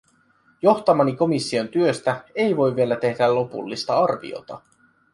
Johtamani 0.61 1.15
komission 1.15 1.67
työstä 1.67 2.23
ei 2.35 2.57
voi 2.57 2.75
vielä 2.75 2.95
tehdä 2.95 3.35
lopullista 3.35 3.99
arviota. 3.99 4.61